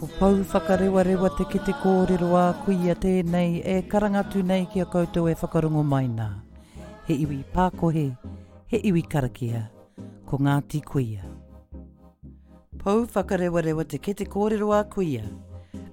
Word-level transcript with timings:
ko 0.00 0.06
pau 0.18 0.36
whakarewa 0.50 1.28
te 1.36 1.44
ki 1.52 1.58
te 1.64 1.72
kōrero 1.80 2.28
a 2.40 2.44
kuia 2.64 2.94
tēnei 2.96 3.58
e 3.60 3.74
karangatū 3.92 4.40
nei 4.50 4.62
ki 4.72 4.80
a 4.80 4.86
koutou 4.88 5.28
e 5.28 5.34
whakarongo 5.36 5.82
mai 5.84 6.06
nā. 6.08 6.28
He 7.04 7.18
iwi 7.26 7.42
pākohe, 7.52 8.06
he 8.72 8.78
iwi 8.88 9.02
karakia, 9.02 9.60
ko 10.24 10.38
Ngāti 10.38 10.80
Kuia. 10.88 11.20
Pau 12.80 13.04
whakarewa 13.04 13.84
te 13.84 13.98
ki 14.00 14.14
te 14.22 14.24
kōrero 14.24 14.72
a 14.78 14.88
kuia, 14.88 15.26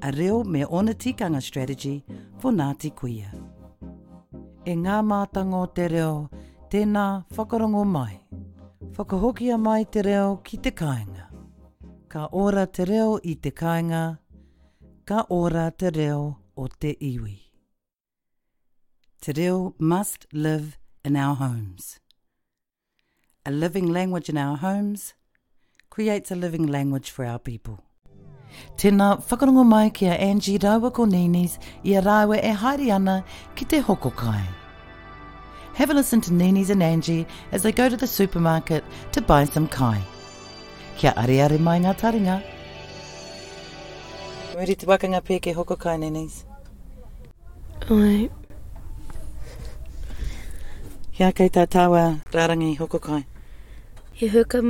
a 0.02 0.12
reo 0.16 0.42
me 0.46 0.64
ona 0.70 0.94
tikanga 0.94 1.42
strategy 1.44 2.06
for 2.40 2.54
Ngāti 2.54 2.94
Kuia. 2.96 3.34
E 4.64 4.76
ngā 4.88 5.02
mātango 5.04 5.66
te 5.76 5.92
reo, 5.92 6.30
tēnā 6.72 7.26
whakarongo 7.36 7.84
mai. 7.86 8.22
Whakahokia 8.96 9.60
mai 9.60 9.84
te 9.84 10.02
reo 10.08 10.38
ki 10.44 10.58
te 10.68 10.72
kāinga 10.72 11.27
ka 12.18 12.26
ora 12.44 12.62
te 12.76 12.82
reo 12.90 13.10
i 13.32 13.34
te 13.46 13.50
kāinga, 13.62 13.98
ka 15.10 15.18
ora 15.36 15.66
te 15.82 15.90
reo 15.98 16.22
o 16.56 16.64
te 16.84 16.94
iwi. 17.08 17.34
Te 19.22 19.34
reo 19.38 19.58
must 19.92 20.26
live 20.34 20.72
in 21.10 21.16
our 21.26 21.36
homes. 21.42 22.00
A 23.46 23.52
living 23.52 23.86
language 23.98 24.30
in 24.34 24.38
our 24.46 24.58
homes 24.64 25.04
creates 25.98 26.32
a 26.32 26.36
living 26.40 26.66
language 26.78 27.12
for 27.12 27.24
our 27.34 27.38
people. 27.52 27.78
Tēnā 28.82 29.12
whakarongo 29.30 29.68
mai 29.76 29.86
ki 29.92 30.08
a 30.08 30.18
Angie 30.32 30.58
ko 30.86 30.90
Koninis 30.90 31.60
i 31.84 31.94
a 31.94 32.02
rāwe 32.02 32.42
e 32.44 32.58
haere 32.64 32.90
ana 32.98 33.24
ki 33.54 33.66
te 33.66 33.80
hoko 33.92 34.12
kai. 34.24 34.44
Have 35.76 35.92
a 35.92 35.94
listen 35.94 36.20
to 36.22 36.32
Ninis 36.32 36.72
and 36.72 36.82
Angie 36.82 37.28
as 37.52 37.62
they 37.62 37.72
go 37.72 37.88
to 37.88 37.96
the 37.96 38.08
supermarket 38.08 38.84
to 39.12 39.22
buy 39.22 39.46
some 39.46 39.68
kai 39.68 40.02
kia 40.98 41.14
are 41.24 41.36
are 41.46 41.58
mai 41.62 41.78
ngā 41.82 41.92
taringa. 42.02 42.36
Muri 44.58 44.76
te 44.82 44.88
wakanga 44.90 45.20
pēke 45.28 45.54
hoko 45.58 45.76
kai 45.84 45.94
nenei. 46.04 46.26
Oi. 47.94 48.30
Kia 51.18 51.30
kei 51.38 51.52
tā 51.58 51.68
tāua 51.76 52.04
rārangi 52.34 52.72
hoko 52.82 53.00
kai. 53.06 53.22
He 54.14 54.30
huka 54.34 54.62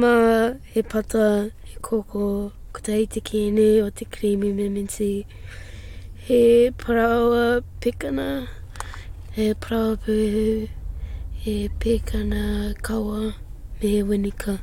he 0.73 0.81
pata, 0.83 1.49
he 1.63 1.79
koko, 1.81 2.51
ko 2.73 2.81
te 2.83 2.99
te 3.05 3.21
kēne 3.31 3.69
o 3.87 3.89
te 3.89 4.03
creamy 4.17 4.51
mementi. 4.59 5.25
He 6.27 6.41
parawa 6.85 7.63
pekana, 7.79 8.49
he 9.37 9.53
parawa 9.53 9.95
pūhu, 10.03 10.69
he 11.45 11.57
pekana 11.85 12.45
kawa, 12.83 13.35
me 13.81 13.87
he 13.97 14.03
winika. 14.03 14.59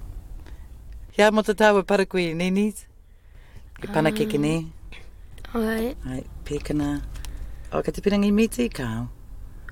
Ia, 1.15 1.31
mo 1.31 1.45
te 1.47 1.55
tāua 1.55 1.85
parakui, 1.87 2.33
nenis? 2.35 2.81
E 3.79 3.87
pana 3.87 4.11
um, 4.11 4.15
keke 4.19 4.35
ne? 4.43 4.65
Ah. 5.55 5.63
Oi. 5.63 5.93
Oi, 6.11 6.25
pekana. 6.43 6.89
O, 7.71 7.79
ka 7.87 7.95
te 7.95 8.03
pirangi 8.03 8.33
miti 8.35 8.67
i 8.67 8.73
kāo? 8.75 9.05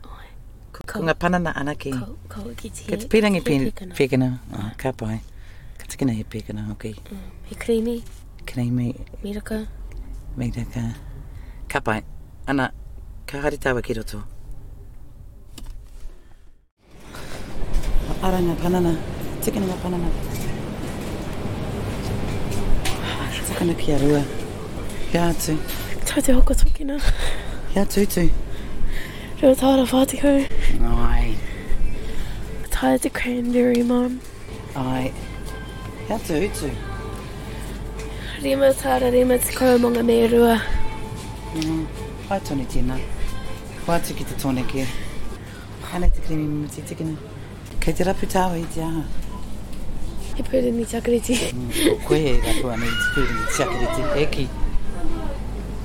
Oi. 0.06 0.28
Ko, 0.70 0.76
ko, 0.76 0.86
ko 0.92 1.02
ngā 1.02 1.16
pana 1.18 1.40
na 1.42 1.50
ana 1.64 1.74
ki? 1.74 1.96
Ko, 1.98 2.14
ko 2.30 2.44
ki 2.60 2.70
te 2.70 2.86
Ka 2.92 3.00
te 3.02 3.10
pirangi 3.10 3.42
pe, 3.42 3.58
oh, 3.58 4.68
ka 4.78 4.94
pai. 4.94 5.18
Ka 5.82 5.90
te 5.90 5.98
kina 5.98 6.14
he 6.14 6.22
pekana, 6.22 6.68
ok. 6.76 6.92
Mm. 7.10 7.26
He 7.50 7.58
creamy. 7.58 7.96
Creamy. 8.46 8.94
Miraka. 9.26 9.64
Miraka. 10.38 10.84
Ka 11.66 11.82
pai. 11.82 12.04
Ana, 12.46 12.70
ka 13.26 13.42
hari 13.42 13.58
tāua 13.58 13.82
ki 13.82 13.98
roto. 13.98 14.22
Aranga 18.22 18.54
panana. 18.62 18.94
Tikina 19.42 19.66
ngā 19.66 19.80
panana. 19.80 19.80
Tikina 19.80 19.80
ngā 19.80 19.80
panana 19.88 20.60
kana 23.62 23.74
kia 23.74 23.96
rua. 23.98 24.22
Pia 25.12 25.20
atu. 25.28 25.54
Tau 26.06 26.20
te 26.24 26.32
hoko 26.32 26.54
tukina. 26.60 26.98
Pia 27.72 27.82
atu 27.86 28.02
tu. 28.14 28.24
Rua 29.42 29.54
tāra 29.60 29.84
whātiko. 29.92 30.32
Ai. 31.10 31.36
Tāra 32.74 32.98
te 33.04 33.10
cranberry, 33.18 33.84
mom. 33.90 34.18
Ai. 34.74 35.12
Pia 36.08 36.18
atu 36.18 36.40
tu. 36.60 36.72
Rima 38.42 38.72
tāra, 38.82 39.12
rima 39.16 39.38
te 39.38 39.54
kaumonga 39.60 40.02
me 40.10 40.18
rua. 40.34 40.58
Mm. 40.64 41.60
Mm-hmm. 41.60 42.10
Pai 42.28 42.40
tōne 42.48 42.66
tēnā. 42.74 42.98
Whātu 43.86 44.18
ki 44.18 44.26
te 44.32 44.40
tōne 44.46 44.66
ki. 44.74 44.88
Hane 45.92 46.10
te 46.18 46.26
kremi 46.26 46.64
mō 46.64 46.74
te 46.74 46.82
tikina. 46.90 47.14
Kei 47.78 47.92
te 47.94 48.10
rapu 48.10 48.26
tāwa 48.34 48.58
i 48.64 48.66
te 48.74 48.82
aha 48.90 49.06
he 50.36 50.42
pere 50.42 50.70
ni 50.72 50.84
chakriti. 50.84 51.34
Ko 51.88 52.00
koe 52.06 52.18
he 52.18 52.32
katoa 52.40 52.76
ni 52.80 52.88
te 52.88 53.08
pere 53.16 53.30
ni 53.38 53.44
chakriti, 53.56 54.04
eki. 54.22 54.44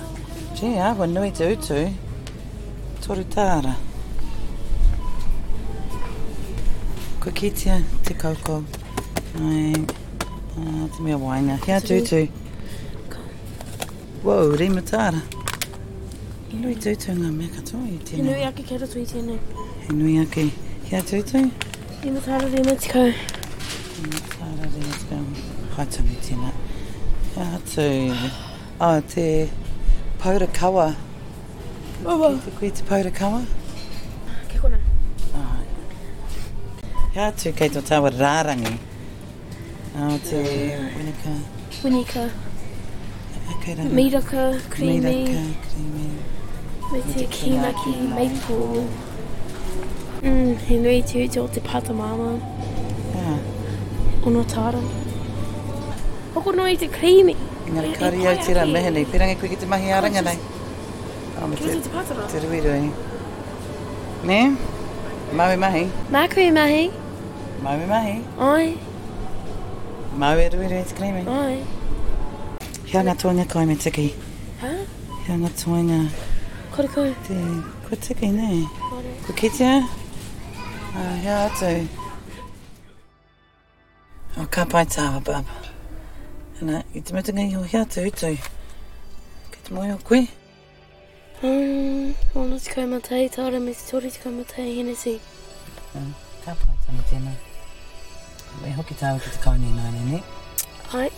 Gee, 0.55 0.79
awa 0.79 1.05
nui 1.05 1.29
te 1.29 1.45
utu. 1.53 1.77
Toru 2.99 3.23
tāra. 3.35 3.75
Ko 7.21 7.29
kitia, 7.29 7.77
te 8.03 8.15
kouko. 8.17 8.63
Ai, 9.37 9.77
ah, 10.57 10.87
te 10.95 11.03
mea 11.05 11.19
waina. 11.27 11.59
Kia 11.61 11.75
atu 11.77 12.01
utu. 12.01 12.23
Wow, 14.23 14.47
rima 14.57 14.81
tāra. 14.81 15.21
He 16.49 16.57
nui 16.57 16.73
te 16.73 16.95
utu 16.97 17.11
ngā 17.21 17.29
mea 17.37 17.49
katoa 17.53 17.85
i 17.93 17.99
tēnei. 17.99 18.17
He 18.17 18.23
nui 18.33 18.47
ake 18.49 18.65
kia 18.71 18.79
atu 18.89 19.05
i 19.05 19.05
tēnei. 19.13 19.39
He 19.85 19.93
nui 20.01 20.17
ake. 20.25 20.49
Kia 20.87 21.03
atu 21.05 21.21
utu. 21.21 21.31
Kia 21.33 21.43
atu 21.43 21.45
utu. 21.67 21.72
Ina 22.03 22.19
tāra 22.19 22.47
rīna 22.51 22.73
tika. 22.83 23.01
Ina 23.07 24.21
tāra 24.31 24.65
rīna 24.73 24.97
tika. 25.01 25.17
Haitami 25.75 26.17
tina. 26.25 26.49
Ia 27.37 27.45
atu. 27.55 27.85
A 28.83 28.89
te 29.13 29.25
paurakawa. 30.23 30.87
Baba. 32.03 32.31
Ki 32.33 32.49
te 32.49 32.55
kui 32.57 32.71
te 32.79 32.83
paurakawa. 32.89 33.39
Ke 34.51 34.59
kona. 34.63 34.81
Ai. 35.43 35.69
Ia 37.15 37.29
atu 37.29 37.55
kei 37.61 37.71
tō 37.77 37.85
tāwa 37.91 38.11
rārangi. 38.17 38.75
A 40.07 40.11
te 40.27 40.43
winika. 40.97 41.37
Winika. 41.85 42.25
Akeira. 43.53 43.87
Miraka, 44.01 44.43
creamy. 44.75 45.15
Miraka, 45.15 45.69
creamy. 45.69 46.11
Me 46.91 47.01
te 47.15 47.27
kīmaki, 47.37 47.95
maple. 48.11 48.89
Mm, 50.23 50.57
he 50.57 50.77
nui 50.79 51.01
tū 51.03 51.27
te 51.33 51.37
o 51.39 51.47
te 51.47 51.59
pata 51.59 51.91
māma. 51.91 52.29
Yeah. 53.13 54.25
Ono 54.25 54.41
tāra. 54.51 54.79
Hoko 56.33 56.53
no 56.55 56.67
i 56.71 56.75
te 56.83 56.87
krimi. 56.87 57.33
Ngā 57.67 57.89
kari 57.99 58.21
au 58.31 58.37
te 58.45 58.53
ra 58.55 58.63
mehe 58.73 58.85
nei, 58.97 59.01
Pirangi 59.13 59.35
koe 59.41 59.49
ki 59.51 59.57
te 59.63 59.67
mahi 59.73 59.89
aranga 59.97 60.21
nei. 60.27 60.37
Oh, 61.41 61.47
ma 61.53 61.57
te, 61.59 61.73
te 61.87 61.91
pata 61.95 62.15
rā. 62.21 62.27
Te 62.31 62.39
rui 62.45 62.59
rui. 62.65 62.85
Ne? 64.31 64.37
Māwe 65.41 65.57
mahi. 65.63 65.81
Mā 66.17 66.21
koe 66.35 66.45
mahi. 66.57 66.85
Māwe 67.65 67.83
mahi. 67.91 68.13
Oi. 68.51 68.67
Māwe 70.23 70.45
rui 70.55 70.69
rui 70.75 70.85
te 70.93 70.95
krimi. 71.01 71.25
Oi. 71.33 71.57
Hea 72.93 73.01
ngā 73.09 73.17
tuanga 73.25 73.43
koe 73.55 73.65
me 73.65 73.75
tiki. 73.87 74.07
Ha? 74.63 74.71
Hea 75.27 75.35
ngā 75.43 75.51
tuanga. 75.63 75.99
Kore 76.77 76.93
koe. 76.95 77.05
Te, 77.27 77.41
koe 77.89 77.99
tiki 78.07 78.31
nei. 78.39 78.63
Kore. 78.85 79.17
Kukitia? 79.27 79.75
Kukitia? 79.83 79.99
Ah, 80.95 81.17
ja, 81.25 81.49
te. 81.59 81.87
O 84.37 84.45
ka 84.45 84.65
pai 84.69 84.83
tāwa, 84.85 85.23
baba. 85.25 85.55
Ana, 86.61 86.83
i 86.93 87.01
te 87.01 87.15
mutunga 87.17 87.41
i 87.47 87.53
ho 87.55 87.63
hea 87.71 87.81
te 87.89 88.03
utui. 88.09 88.35
Ki 89.49 89.63
te 89.65 89.73
moi 89.73 89.87
o 89.95 89.97
koe. 90.09 90.27
Mm, 91.41 92.13
ono 92.37 92.59
te 92.61 92.73
kai 92.75 92.85
matai, 92.85 93.23
tāra 93.37 93.57
me 93.61 93.73
te 93.73 93.87
tori 93.89 94.11
te 94.13 94.21
kai 94.25 94.35
matai, 94.35 94.67
hene 94.77 94.93
si. 95.01 95.15
Mm, 95.97 96.13
ka 96.45 96.53
pai 96.61 96.77
tāma 96.85 97.01
tēnā. 97.09 97.33
Me 98.61 98.75
hoki 98.77 98.99
tāwa 99.01 99.17
ki 99.25 99.33
te 99.33 99.41
kai 99.49 99.57
nē 99.65 99.73
nāne, 99.79 100.05
ne? 100.13 100.23
Ai. 101.01 101.09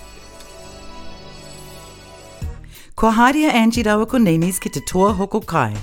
Ko 2.95 3.11
haria 3.19 3.51
Angie 3.63 3.83
rawa 3.83 4.07
ko 4.07 4.23
nenis 4.29 4.61
ki 4.63 4.71
te 4.79 4.85
toa 4.87 5.11
hoko 5.19 5.43
kai. 5.55 5.73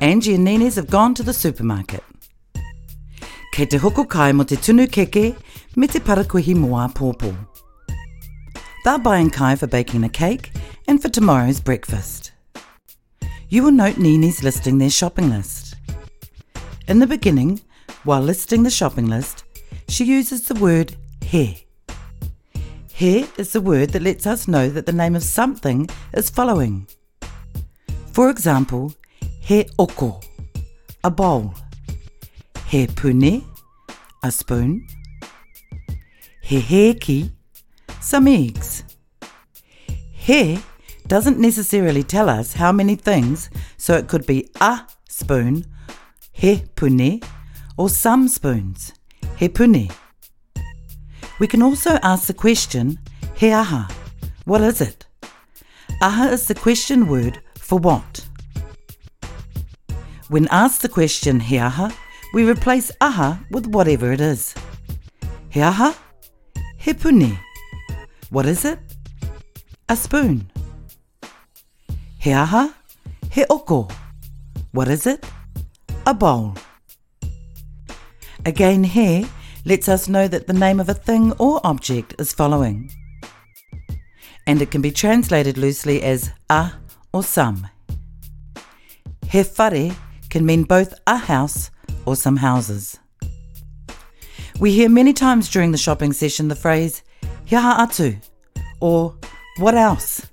Angie 0.00 0.34
and 0.34 0.44
Nenis 0.48 0.74
have 0.74 0.90
gone 0.90 1.14
to 1.14 1.22
the 1.22 1.32
supermarket. 1.32 2.02
kei 3.52 3.66
te 3.68 3.76
hoko 3.76 4.02
kai 4.08 4.32
mo 4.32 4.44
te 4.48 4.56
tunu 4.64 4.86
keke 4.88 5.22
me 5.76 5.86
te 5.86 5.98
parakuhi 6.00 6.54
moa 6.56 6.86
pōpō. 6.94 7.32
They're 8.84 8.98
buying 8.98 9.28
Kai 9.30 9.54
for 9.56 9.66
baking 9.68 10.02
a 10.04 10.08
cake 10.08 10.50
and 10.88 11.00
for 11.02 11.08
tomorrow's 11.10 11.60
breakfast. 11.60 12.32
You 13.50 13.62
will 13.62 13.70
note 13.70 13.98
Nini's 13.98 14.42
listing 14.42 14.78
their 14.78 14.90
shopping 14.90 15.28
list. 15.30 15.74
In 16.88 16.98
the 16.98 17.06
beginning, 17.06 17.60
while 18.04 18.22
listing 18.22 18.62
the 18.64 18.70
shopping 18.70 19.06
list, 19.08 19.44
she 19.88 20.04
uses 20.06 20.48
the 20.48 20.54
word 20.54 20.96
he. 21.20 21.64
He 22.94 23.26
is 23.36 23.52
the 23.52 23.60
word 23.60 23.90
that 23.90 24.02
lets 24.02 24.26
us 24.26 24.48
know 24.48 24.68
that 24.70 24.86
the 24.86 24.92
name 24.92 25.14
of 25.14 25.22
something 25.22 25.88
is 26.14 26.28
following. 26.30 26.88
For 28.12 28.30
example, 28.30 28.94
he 29.40 29.66
oko, 29.78 30.20
a 31.04 31.10
bowl 31.10 31.54
he 32.72 32.86
pune, 32.86 33.44
a 34.22 34.32
spoon, 34.32 34.86
he 36.40 36.58
heki, 36.58 37.30
some 38.00 38.26
eggs. 38.26 38.82
He 40.10 40.58
doesn't 41.06 41.38
necessarily 41.38 42.02
tell 42.02 42.30
us 42.30 42.54
how 42.54 42.72
many 42.72 42.94
things, 42.96 43.50
so 43.76 43.94
it 43.94 44.08
could 44.08 44.24
be 44.24 44.48
a 44.58 44.86
spoon, 45.06 45.66
he 46.32 46.64
pune, 46.74 47.22
or 47.76 47.90
some 47.90 48.26
spoons, 48.26 48.94
he 49.36 49.50
pune. 49.50 49.92
We 51.38 51.46
can 51.46 51.60
also 51.62 51.98
ask 52.02 52.26
the 52.26 52.32
question, 52.32 52.98
he 53.36 53.52
aha, 53.52 53.86
what 54.46 54.62
is 54.62 54.80
it? 54.80 55.04
Aha 56.00 56.28
is 56.28 56.48
the 56.48 56.54
question 56.54 57.06
word 57.06 57.42
for 57.54 57.78
what. 57.78 58.26
When 60.30 60.48
asked 60.50 60.80
the 60.80 60.88
question 60.88 61.40
he 61.40 61.58
aha, 61.58 61.94
we 62.32 62.48
replace 62.48 62.90
aha 63.00 63.40
with 63.50 63.66
whatever 63.66 64.10
it 64.12 64.20
is. 64.20 64.54
He 65.50 65.60
aha, 65.62 65.96
he 66.78 66.94
pune. 66.94 67.38
What 68.30 68.46
is 68.46 68.64
it? 68.64 68.78
A 69.88 69.96
spoon. 69.96 70.50
He 72.18 72.32
aha, 72.32 72.74
he 73.30 73.44
oko. 73.50 73.88
What 74.72 74.88
is 74.88 75.06
it? 75.06 75.24
A 76.06 76.14
bowl. 76.14 76.54
Again, 78.46 78.82
he 78.84 79.26
lets 79.64 79.88
us 79.88 80.08
know 80.08 80.26
that 80.26 80.46
the 80.46 80.52
name 80.54 80.80
of 80.80 80.88
a 80.88 80.94
thing 80.94 81.32
or 81.38 81.60
object 81.64 82.14
is 82.18 82.32
following. 82.32 82.90
And 84.46 84.60
it 84.60 84.70
can 84.70 84.80
be 84.80 84.90
translated 84.90 85.56
loosely 85.58 86.02
as 86.02 86.30
a 86.48 86.72
or 87.12 87.22
some. 87.22 87.68
He 89.28 89.42
whare 89.56 89.92
can 90.30 90.44
mean 90.46 90.64
both 90.64 90.94
a 91.06 91.16
house 91.16 91.70
or 92.06 92.16
some 92.16 92.36
houses. 92.36 92.98
We 94.58 94.72
hear 94.72 94.88
many 94.88 95.12
times 95.12 95.50
during 95.50 95.72
the 95.72 95.78
shopping 95.78 96.12
session 96.12 96.48
the 96.48 96.54
phrase, 96.54 97.02
Hiaha 97.46 97.78
atu, 97.86 98.22
or 98.80 99.14
what 99.58 99.74
else? 99.74 100.26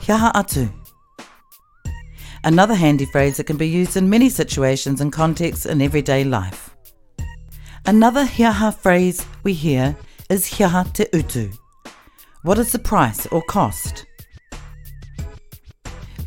Hiaha 0.00 0.32
atu. 0.32 0.72
Another 2.44 2.74
handy 2.74 3.04
phrase 3.06 3.36
that 3.36 3.46
can 3.46 3.56
be 3.56 3.68
used 3.68 3.96
in 3.96 4.08
many 4.10 4.28
situations 4.28 5.00
and 5.00 5.12
contexts 5.12 5.66
in 5.66 5.82
everyday 5.82 6.24
life. 6.24 6.76
Another 7.84 8.24
hiaha 8.24 8.74
phrase 8.74 9.24
we 9.42 9.52
hear 9.54 9.96
is 10.30 10.46
hiaha 10.46 10.92
te 10.92 11.06
utu. 11.12 11.50
What 12.42 12.58
is 12.58 12.72
the 12.72 12.78
price 12.78 13.26
or 13.26 13.42
cost? 13.42 14.06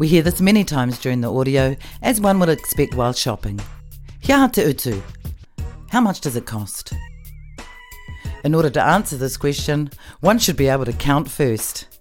We 0.01 0.07
hear 0.07 0.23
this 0.23 0.41
many 0.41 0.63
times 0.63 0.97
during 0.97 1.21
the 1.21 1.31
audio, 1.31 1.75
as 2.01 2.19
one 2.19 2.39
would 2.39 2.49
expect 2.49 2.95
while 2.95 3.13
shopping. 3.13 3.59
Kia 4.23 4.47
te 4.49 4.63
utu. 4.65 4.99
How 5.91 6.01
much 6.01 6.21
does 6.21 6.35
it 6.35 6.47
cost? 6.47 6.91
In 8.43 8.55
order 8.55 8.71
to 8.71 8.81
answer 8.83 9.15
this 9.15 9.37
question, 9.37 9.91
one 10.21 10.39
should 10.39 10.57
be 10.57 10.69
able 10.69 10.85
to 10.85 10.91
count 10.93 11.29
first. 11.29 11.99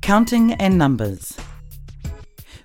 Counting 0.00 0.54
and 0.54 0.76
numbers. 0.76 1.36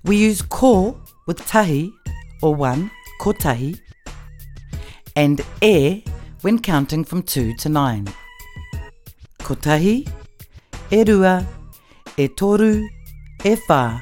We 0.04 0.16
use 0.18 0.42
ko 0.42 1.00
with 1.28 1.38
tahi 1.46 1.94
or 2.42 2.56
one, 2.56 2.90
ko 3.22 3.34
tahi, 3.34 3.80
and 5.16 5.42
e 5.62 6.04
when 6.42 6.58
counting 6.58 7.04
from 7.04 7.22
2 7.22 7.54
to 7.54 7.70
9. 7.70 8.08
Ko 9.38 9.54
tahi, 9.54 10.08
e 10.90 11.04
rua, 11.04 11.46
e 12.18 12.28
toru, 12.30 12.88
e 13.46 13.56
wha, 13.70 14.02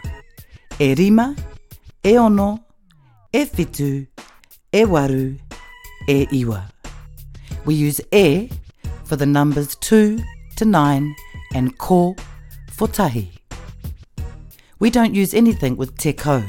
erima, 0.79 1.35
eono, 2.03 2.59
efitu, 3.33 4.05
ewaru, 4.71 5.39
eiwa. 6.07 6.69
We 7.65 7.73
use 7.75 7.99
e 8.11 8.49
for 9.03 9.15
the 9.15 9.25
numbers 9.25 9.73
2 9.77 10.21
to 10.57 10.65
9 10.65 11.15
and 11.55 11.75
ko 11.79 12.15
for 12.71 12.87
tahi. 12.87 13.29
We 14.79 14.89
don't 14.91 15.15
use 15.15 15.33
anything 15.33 15.75
with 15.77 15.97
te 15.97 16.13
ko 16.13 16.43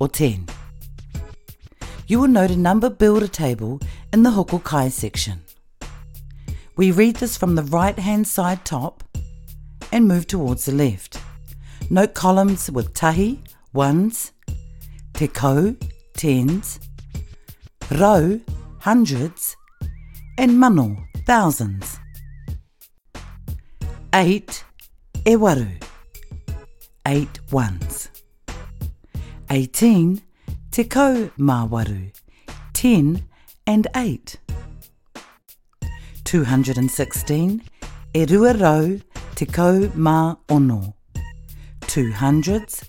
or 0.00 0.06
10. 0.08 0.46
You 2.06 2.20
will 2.20 2.28
note 2.28 2.50
a 2.52 2.56
number 2.56 2.88
builder 2.90 3.26
table 3.26 3.80
in 4.12 4.22
the 4.22 4.30
hokokai 4.30 4.92
section. 4.92 5.42
We 6.76 6.92
read 6.92 7.16
this 7.16 7.36
from 7.36 7.54
the 7.56 7.64
right 7.64 7.98
hand 7.98 8.28
side 8.28 8.64
top 8.64 9.02
and 9.90 10.06
move 10.06 10.26
towards 10.28 10.64
the 10.66 10.72
left. 10.72 11.18
Note 11.90 12.14
columns 12.14 12.70
with 12.70 12.94
tahi 12.94 13.40
ones, 13.74 14.32
te 15.14 15.26
tens, 16.16 16.80
rau 17.90 18.40
hundreds, 18.78 19.56
and 20.38 20.58
mano 20.58 20.96
thousands. 21.26 21.98
8 24.14 24.64
Ewaru, 25.26 25.72
Eight 27.08 27.40
8 27.44 27.52
ones. 27.52 28.08
18 29.50 30.22
te 30.70 30.84
kau 30.84 31.28
mawaru, 31.36 32.12
10 32.74 33.22
and 33.66 33.88
8. 33.96 34.36
216 36.24 37.60
eruaro 38.14 38.62
rua 38.62 39.00
te 39.34 39.90
ma 39.96 40.34
ono, 40.48 40.94
two 41.86 42.12
hundreds, 42.12 42.88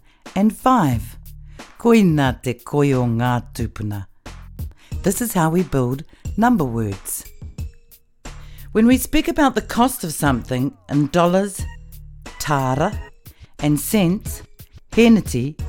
and 0.35 0.55
5. 0.55 1.17
Koina 1.77 2.31
te 2.41 2.53
koyo 2.55 3.05
ngā 3.09 3.41
tupuna. 3.53 4.05
This 5.03 5.21
is 5.21 5.33
how 5.33 5.49
we 5.49 5.63
build 5.63 6.03
number 6.37 6.63
words. 6.63 7.25
When 8.71 8.87
we 8.87 8.97
speak 8.97 9.27
about 9.27 9.55
the 9.55 9.61
cost 9.61 10.03
of 10.03 10.13
something 10.13 10.77
in 10.89 11.07
dollars, 11.07 11.61
tara, 12.39 12.97
and 13.59 13.79
cents, 13.79 14.43
heniti, 14.91 15.59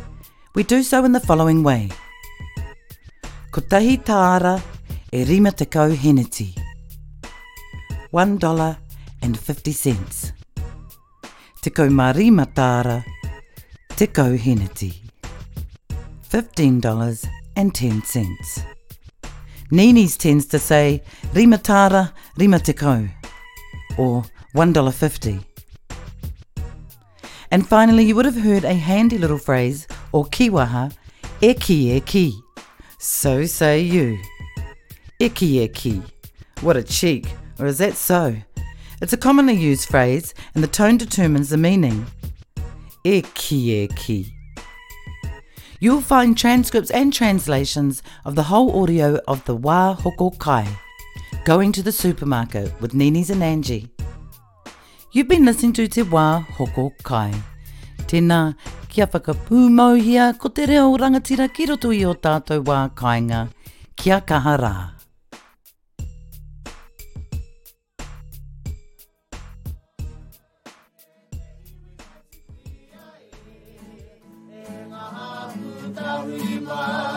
we 0.54 0.62
do 0.62 0.82
so 0.82 1.04
in 1.04 1.12
the 1.12 1.20
following 1.20 1.62
way. 1.62 1.90
Ko 3.50 3.60
tahi 3.62 4.04
tara 4.04 4.62
e 5.12 5.24
rima 5.24 5.50
te 5.50 5.64
kau 5.64 5.90
heniti. 5.90 6.56
One 8.12 8.36
dollar 8.38 8.76
and 9.22 9.38
fifty 9.38 9.72
cents. 9.72 10.32
Te 11.62 11.70
kau 11.70 11.88
marima 11.88 12.46
Te 13.94 14.06
Kohenity 14.06 14.94
$15.10. 16.30 18.64
Nini's 19.70 20.16
tends 20.16 20.46
to 20.46 20.58
say 20.58 21.02
Rimatara 21.34 22.10
Rimatiko 22.38 23.10
or 23.98 24.22
$1.50. 24.56 25.44
And 27.50 27.68
finally, 27.68 28.04
you 28.04 28.16
would 28.16 28.24
have 28.24 28.34
heard 28.40 28.64
a 28.64 28.72
handy 28.72 29.18
little 29.18 29.36
phrase 29.36 29.86
or 30.12 30.24
kiwaha, 30.24 30.90
eki 31.42 32.00
eki. 32.00 32.32
So 32.98 33.44
say 33.44 33.80
you. 33.80 34.18
Eki 35.20 35.68
eki. 35.68 36.02
What 36.62 36.78
a 36.78 36.82
cheek, 36.82 37.26
or 37.58 37.66
is 37.66 37.76
that 37.76 37.92
so? 37.96 38.36
It's 39.02 39.12
a 39.12 39.18
commonly 39.18 39.52
used 39.54 39.86
phrase, 39.90 40.32
and 40.54 40.64
the 40.64 40.68
tone 40.68 40.96
determines 40.96 41.50
the 41.50 41.58
meaning. 41.58 42.06
e 43.04 43.22
ki 43.34 43.56
e 43.82 43.88
ki. 43.88 44.32
You'll 45.80 46.00
find 46.00 46.38
transcripts 46.38 46.90
and 46.92 47.12
translations 47.12 48.02
of 48.24 48.34
the 48.36 48.44
whole 48.44 48.80
audio 48.82 49.18
of 49.26 49.44
the 49.44 49.56
Wa 49.56 49.96
Hoko 49.96 50.38
Kai, 50.38 50.66
Going 51.44 51.72
to 51.72 51.82
the 51.82 51.90
Supermarket 51.90 52.80
with 52.80 52.94
Nini's 52.94 53.30
and 53.30 53.42
Angie. 53.42 53.88
You've 55.10 55.26
been 55.26 55.44
listening 55.44 55.72
to 55.74 55.88
Te 55.88 56.02
Wa 56.02 56.44
Hoko 56.56 56.92
Kai. 57.02 57.32
Tēnā, 58.04 58.54
kia 58.88 59.06
whakapūmauhia 59.08 60.38
ko 60.38 60.48
te 60.50 60.66
reo 60.66 60.96
rangatira 60.96 61.52
ki 61.52 61.66
roto 61.72 61.90
i 61.90 62.04
o 62.04 62.14
tātou 62.14 62.62
wā 62.62 62.84
kāinga, 62.94 63.48
kia 63.96 64.20
kaha 64.20 64.58
rā. 64.60 64.76
Marimar. 76.26 77.11